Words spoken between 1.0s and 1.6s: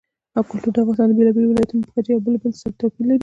د بېلابېلو